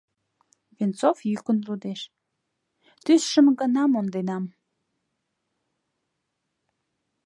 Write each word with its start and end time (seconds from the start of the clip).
—Венцов 0.77 1.17
йӱкын 1.29 1.57
лудеш: 1.67 2.01
«Тӱсшым 3.03 3.47
гына 3.59 3.83
монденам. 3.91 4.43